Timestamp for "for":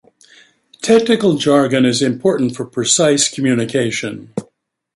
2.55-2.65